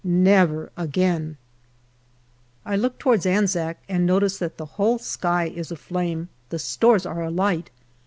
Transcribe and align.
"Never 0.03 0.71
again!" 0.75 1.37
I 2.65 2.75
look 2.75 2.97
towards 2.97 3.27
Anzac 3.27 3.83
and 3.87 4.03
notice 4.03 4.39
that 4.39 4.57
the 4.57 4.65
whole 4.81 4.97
sky 4.97 5.45
is 5.45 5.71
aflame 5.71 6.29
the 6.49 6.57
stores 6.57 7.05
are 7.05 7.21
alight. 7.21 7.69